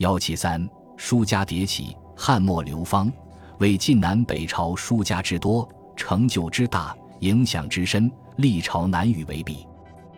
[0.00, 3.12] 幺七三，书家迭起，汉末流芳，
[3.58, 9.66] 为晋南北朝书家之多，成就之大，影响之深，历朝难与为比。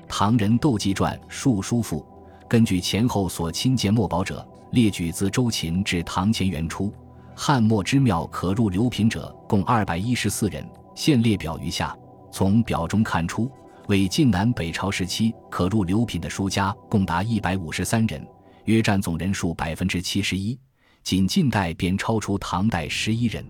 [0.06, 1.98] 唐人窦记传《述书赋》，
[2.46, 6.94] 根据前后所亲见墨宝者，列举自周秦至唐前元初，
[7.34, 10.64] 汉末之庙可入流品者共二百一十四人，
[10.94, 11.92] 现列表于下。
[12.30, 13.50] 从表中看出，
[13.88, 18.24] 为晋南北朝时期可入流品的书家共达一百五十三人。
[18.64, 20.58] 约占总人数百分之七十一，
[21.02, 23.44] 仅近代便超出唐代十一人。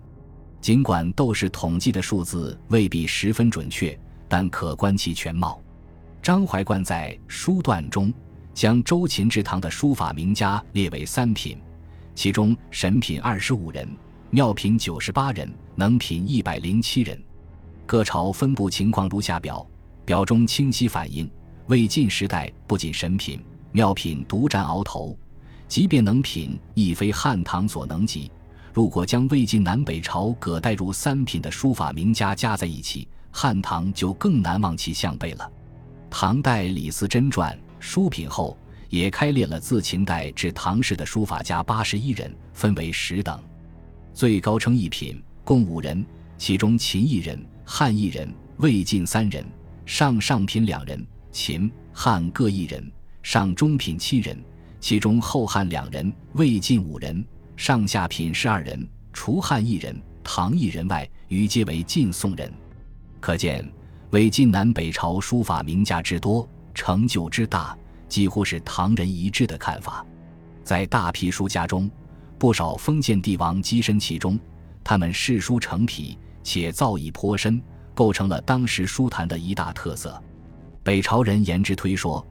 [0.61, 5.61] 尽管窦氏统计的数字未必十分准确，但可观其全貌。
[6.23, 8.15] 张怀灌在《书段》中
[8.55, 11.59] 将周秦至唐的书法名家列为三品，
[12.15, 13.89] 其中神品二十五人，
[14.31, 17.21] 妙品九十八人，能品一百零七人。
[17.85, 19.67] 各朝分布情况如下表，
[20.05, 21.29] 表中清晰反映
[21.67, 23.45] 魏晋时代不仅神品。
[23.73, 25.19] 妙品独占鳌头，
[25.67, 28.31] 即便能品，亦非汉唐所能及。
[28.73, 35.51] 如果将魏晋南北朝葛代入三品的书法名家加在一起，汉唐就更难望其项背了。
[36.11, 38.57] 唐代李嗣珍传书品后，
[38.91, 43.43] 也开列了自秦代至唐时的书法家八十一人，分为十等，
[44.13, 46.05] 最高称一品，共五人，
[46.37, 49.45] 其中秦一人，汉一人，魏晋三人，
[49.87, 52.93] 上上品两人，秦汉各一人。
[53.23, 54.37] 上中品七人，
[54.81, 57.25] 其中后汉两人，魏晋五人；
[57.57, 62.53] 上下品十二人，除汉一人、唐一人外，余皆为晋宋人。
[63.21, 63.67] 可见，
[64.11, 67.79] 魏晋南北朝书法名家之多，成就之大，
[68.09, 70.05] 几乎是唐人一致的看法。
[70.65, 71.89] 在大批书家中，
[72.37, 74.39] 不少封建帝王跻身其中，
[74.83, 77.63] 他们嗜书成癖，且造诣颇深，
[77.95, 80.21] 构成了当时书坛的一大特色。
[80.83, 82.27] 北朝人言之推说。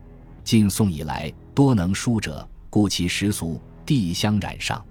[0.51, 4.85] 晋宋以来，多能书者，故其时俗地相染上。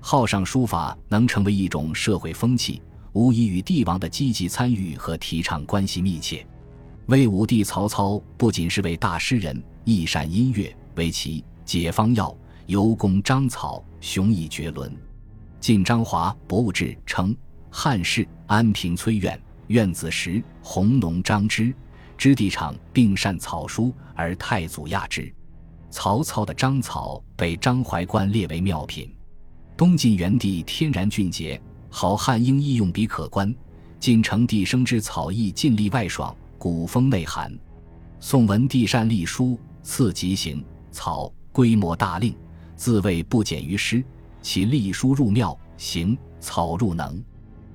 [0.00, 6.44] 好上书法能成为一种社会风气，无疑与帝王的积极参与和提倡关系密切。
[7.06, 12.36] 魏武帝曹操不仅是位大诗人，亦善音乐，为其解方药，
[12.66, 14.92] 尤工章草，雄逸绝伦。
[15.60, 17.32] 晋张华《博物志》称：
[17.70, 21.72] 汉室安平崔苑，苑子时弘农张之。
[22.16, 25.32] 知地场并善草书，而太祖亚之。
[25.90, 29.14] 曹操的章草被张怀灌列为妙品。
[29.76, 31.60] 东晋元帝天然俊杰，
[31.90, 33.54] 好汉应意用笔可观。
[33.98, 37.56] 晋成帝生之草意尽力外爽，古风内涵。
[38.20, 42.36] 宋文帝善隶书，次极行草，规模大令，
[42.74, 44.04] 自谓不减于诗。
[44.42, 47.22] 其隶书入妙，行草入能。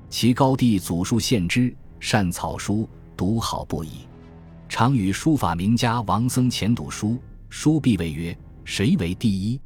[0.09, 4.07] 其高帝祖述献之，善草书，读好不已。
[4.81, 9.61] 常与书法名家王僧虔赌书，书必谓曰：“谁为第一？”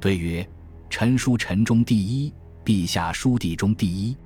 [0.00, 0.48] 对曰
[0.88, 2.32] ：“臣书臣中第一，
[2.64, 4.16] 陛下书地中第一。”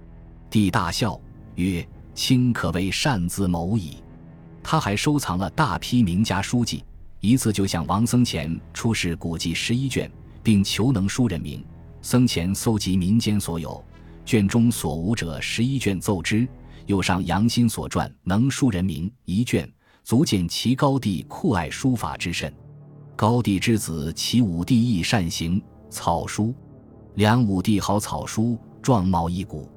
[0.48, 1.20] 帝大笑
[1.56, 1.84] 曰
[2.14, 3.96] ：“卿可谓擅自谋矣。”
[4.62, 6.84] 他还收藏了大批名家书籍，
[7.18, 10.08] 一次就向王僧虔出示古籍十一卷，
[10.40, 11.64] 并求能书人名。
[12.00, 13.84] 僧虔搜集民间所有
[14.24, 16.46] 卷中所无者十一卷奏之，
[16.86, 19.68] 又上杨新所传能书人名一卷。
[20.08, 22.50] 足见其高帝酷爱书法之甚。
[23.14, 26.54] 高帝之子齐武帝亦善行草书，
[27.16, 29.70] 梁武帝好草书，状貌一古。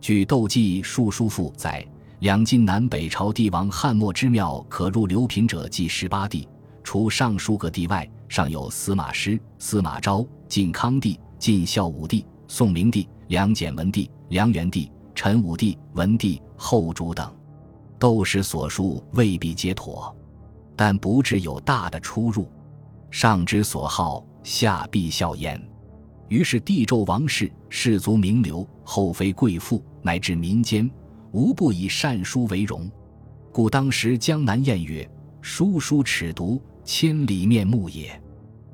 [0.00, 1.86] 据《窦记述书赋》载，
[2.18, 6.48] 两晋南北朝帝王汉末之庙可入流品者计十八帝，
[6.82, 17.32] 除上书各地外，尚有司马师、司马昭、晋康帝、晋孝武帝、宋明帝、梁简文帝、梁元帝、陈武帝、文帝、后主等。
[17.98, 20.14] 窦氏所述未必皆妥，
[20.76, 22.48] 但不致有大的出入。
[23.10, 25.60] 上之所好，下必效焉。
[26.28, 30.88] 于是帝纣王室士族名流、后妃贵妇乃至民间，
[31.32, 32.88] 无不以善书为荣。
[33.50, 35.10] 故当时江南谚曰
[35.40, 38.22] ：“书书尺牍，千里面目也。”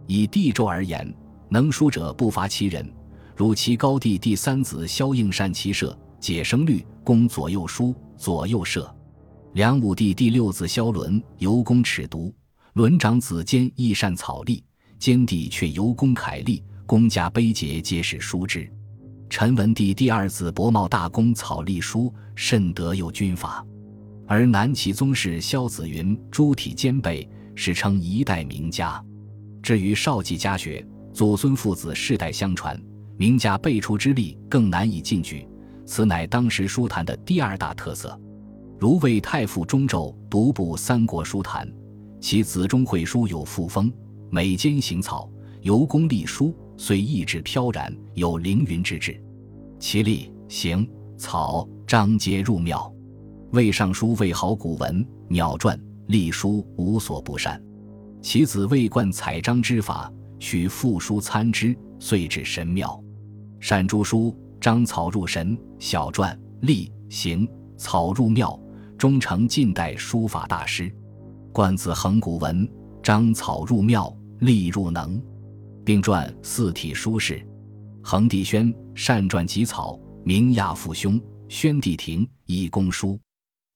[0.07, 1.15] 以帝纣而言，
[1.49, 2.93] 能书者不乏其人，
[3.35, 8.93] 如其高帝第三子萧应善骑射，解生律，攻左右书，左右射。
[9.55, 12.33] 梁武帝第六子萧伦尤工尺牍，
[12.73, 14.65] 伦长子坚亦善草隶，
[14.99, 18.69] 坚帝却尤工楷隶，公家碑碣皆是书之。
[19.31, 23.65] 陈文帝第二子伯茂大公草隶书，甚得有军法。
[24.27, 29.01] 而南齐宗室萧子云诸体兼备，史称一代名家。
[29.63, 32.77] 至于少季家学，祖孙父子世代相传，
[33.17, 35.47] 名家辈出之力更难以进举，
[35.87, 38.21] 此乃当时书坛的第二大特色。
[38.85, 41.67] 如魏太傅钟胄独步三国书坛，
[42.21, 43.91] 其子钟会书有赋风，
[44.29, 45.27] 每兼行草，
[45.63, 49.19] 尤工隶书，虽意志飘然，有凌云之志。
[49.79, 50.87] 其立、行、
[51.17, 52.95] 草、章皆入庙。
[53.53, 57.59] 魏尚书魏好古文、鸟传、隶书无所不善。
[58.21, 63.03] 其子魏冠采章之法，取赋书参之，遂至神庙。
[63.61, 65.59] 善诸书，章草入神。
[65.79, 67.49] 小篆、隶、行、
[67.79, 68.61] 草入庙，
[69.05, 70.91] 终成近代书法大师。
[71.53, 72.67] 冠子横古文，
[73.03, 75.23] 章草入庙，隶入能，
[75.85, 77.47] 并撰四体书事。
[78.03, 81.21] 恒帝宣善撰集草，名亚父兄。
[81.51, 83.21] 宣帝庭以公书，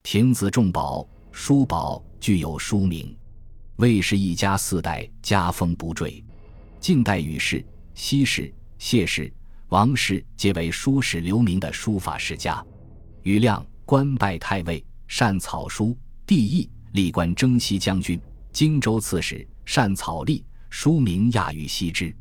[0.03, 3.15] 亭子重宝，书宝具有书名。
[3.77, 6.25] 魏氏一家四代家风不坠。
[6.81, 9.31] 近代禹氏、西氏、谢氏。
[9.69, 12.65] 王氏皆为书史留名的书法世家。
[13.25, 15.97] 余亮官拜太尉，善草书，
[16.27, 18.21] 帝义历官征西将军、
[18.53, 22.15] 荆州刺史，善草隶，书名亚于羲之。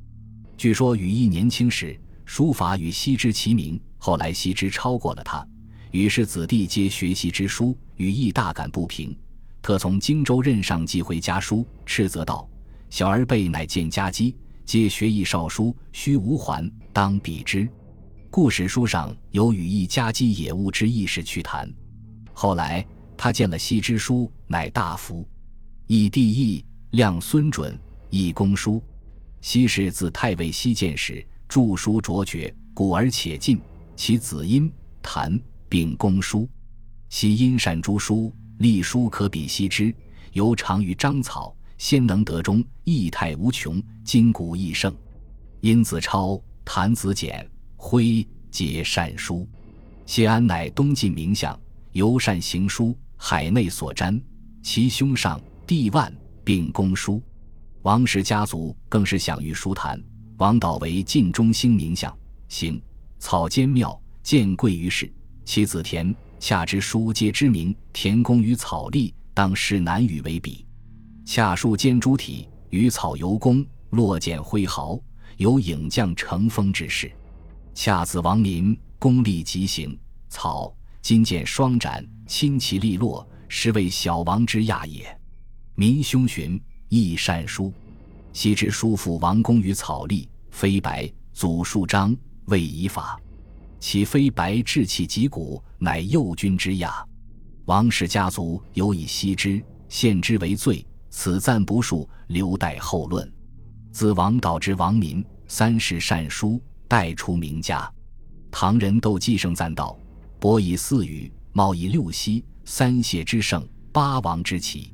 [0.56, 5.46] 据说禹义年轻时书法与羲之齐名，后来羲之超过了他，
[5.92, 9.16] 于是子弟皆学习之书，禹义大感不平，
[9.62, 12.50] 特从荆州任上寄回家书，斥责道
[12.90, 17.70] ：“小儿辈乃见家基。”皆学艺少书，须无还，当比之。
[18.30, 21.70] 故史书上有羽翼家鸡野物之意事趣谈。
[22.40, 22.86] 后来
[23.18, 25.28] 他见了羲之书，乃大服。
[25.88, 27.76] 以帝义亮孙准，
[28.12, 28.80] 以公书。
[29.42, 33.60] 羲氏自太尉西见时，著书卓绝，古而且近。
[33.96, 36.48] 其子殷谭并公书。
[37.10, 39.92] 羲因善诸书，隶书可比羲之，
[40.34, 41.58] 尤长于章草。
[41.80, 44.96] 先能得中，意态无穷，筋骨益盛。
[45.62, 49.50] 殷子超、谭子简、徽皆善书。
[50.06, 51.60] 谢安乃东晋名相，
[51.98, 54.22] 尤善行书，海内所瞻。
[54.62, 57.20] 其兄上弟万并公书。
[57.82, 60.00] 王氏家族更是享誉书坛。
[60.38, 62.16] 王导为晋中兴名相，
[62.50, 62.80] 行
[63.18, 65.12] 草兼妙，见贵于世。
[65.44, 70.64] 其子田恰之书皆知名，田公与草隶，当视难与为比。
[71.26, 75.00] 恰书兼诸体，与草尤工，落简挥毫，
[75.38, 77.12] 有影将乘风之势。
[77.74, 79.98] 恰子王民，功力极行，
[80.30, 80.72] 草
[81.02, 85.06] 今见双斩，亲其利落，实为小王之亚也。
[85.76, 87.72] 民兄寻亦善书，
[88.34, 92.16] 昔之叔父王公于草隶，飞白，祖数章，
[92.46, 93.20] 未以法。
[93.80, 97.06] 其飞白志气极古，乃右军之亚。
[97.66, 100.86] 王氏家族尤以羲之、献之为最。
[101.10, 103.32] 此赞不数，留待后论。
[103.92, 107.92] 自王导之王民，三世善书，代出名家。
[108.52, 109.98] 唐人窦继胜赞道
[110.40, 114.94] ：“博以四语，茂以六溪，三谢之盛，八王之奇。”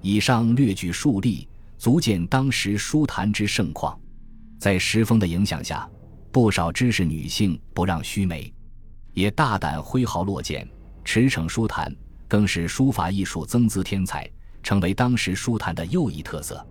[0.00, 1.46] 以上略举数例，
[1.76, 3.98] 足见当时书坛之盛况。
[4.58, 5.88] 在时风的影响下，
[6.30, 8.52] 不少知识女性不让须眉，
[9.12, 10.66] 也大胆挥毫落剑，
[11.04, 11.94] 驰骋书坛，
[12.26, 14.30] 更使书法艺术增姿添彩。
[14.60, 16.66] 成为当时书坛的又一特色。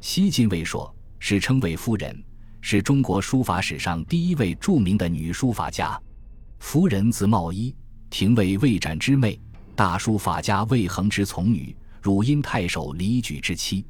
[0.00, 2.24] 西晋魏硕史称魏夫人，
[2.60, 6.00] 是中国书法史上第一位著名的女书法家。
[6.64, 7.72] 夫人字茂一，
[8.08, 9.38] 廷尉魏展之妹，
[9.76, 13.84] 大书法家魏恒之从女，汝阴太守李举之妻。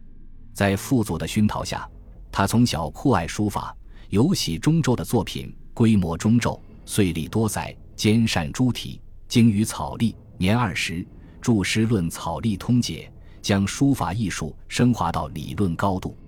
[0.53, 1.89] 在父祖的熏陶下，
[2.33, 3.75] 他从小酷爱书法，
[4.11, 10.15] 尤喜中州的作品，规模中皱，岁历多载，兼善诸体，精于草隶。
[10.37, 11.07] 年二十，
[11.41, 13.11] 著诗论草隶通解。
[13.41, 16.19] 将书法艺术升华到理论高度，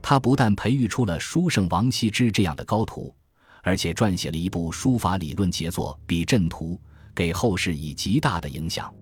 [0.00, 3.14] 他不但培育出了书圣王羲之这样的高徒，
[3.62, 6.74] 而且撰写了一部书法理论杰作《笔阵图》，
[7.14, 8.92] 给后世以极大的影响。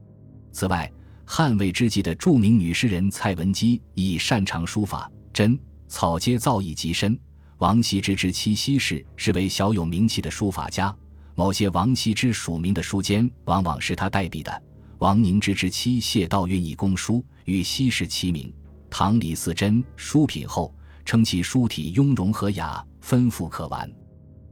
[0.52, 0.90] 此外，
[1.24, 7.18] 汉魏之际的著名女诗人蔡文姬亦擅长书法，真草皆造诣极深。
[7.58, 10.94] 王羲之之妻奚氏是位小有名气的书法家，
[11.34, 14.62] 某些王羲之署名的书笺往往是他代笔的。
[14.98, 17.24] 王凝之之妻谢道韫以供书。
[17.44, 18.52] 与西氏齐名，
[18.90, 20.74] 唐李嗣珍书品后
[21.06, 23.90] 称其书体雍容和雅，丰富可玩。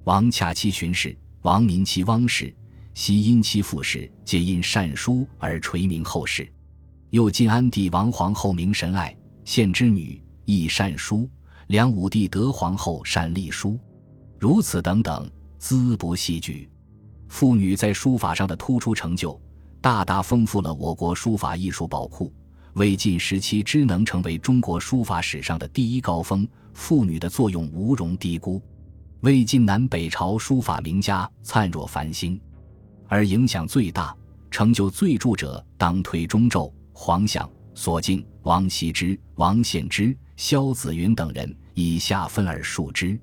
[0.07, 2.55] 王洽妻荀氏、王民妻汪氏、
[2.95, 6.49] 西因妻傅氏，皆因善书而垂名后世。
[7.11, 9.13] 又晋安帝王皇后名神爱，
[9.45, 11.29] 献之女亦善书；
[11.67, 13.77] 梁武帝德皇后善隶书，
[14.39, 16.71] 如此等等，资不细举。
[17.27, 19.37] 妇女在书法上的突出成就，
[19.81, 22.33] 大大丰富了我国书法艺术宝库。
[22.75, 28.63] 魏晋时期之能成为中国书法史上的第一高峰，妇女的作用无容低估。
[29.21, 32.39] 魏晋南北朝书法名家灿若繁星，
[33.09, 34.15] 而影响最大、
[34.51, 43.19] 成就最著者，当推中胄、黄想、索敬、王羲之、王献之、萧子云等人，以下分而述之。